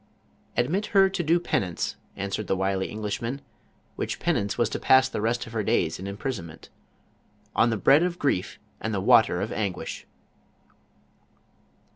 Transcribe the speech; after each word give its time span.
"Admit 0.57 0.87
her 0.97 1.11
to 1.11 1.21
do 1.21 1.39
penance," 1.39 1.95
answered 2.15 2.47
the 2.47 2.55
wily 2.55 2.89
Eng 2.89 3.03
lishman, 3.03 3.39
which 3.97 4.19
penance 4.19 4.57
was 4.57 4.67
to 4.67 4.79
pass 4.79 5.07
the 5.07 5.21
rest 5.21 5.45
of 5.45 5.53
her 5.53 5.61
days 5.61 5.99
in 5.99 6.07
imprisonment, 6.07 6.69
"on 7.55 7.69
the 7.69 7.77
bread 7.77 8.01
of 8.01 8.17
grief 8.17 8.57
and 8.79 8.95
the 8.95 8.99
water 8.99 9.41
of 9.41 9.51
anguish." 9.51 10.07